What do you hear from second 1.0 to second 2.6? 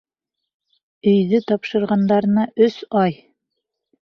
Өйҙө тапшырғандарына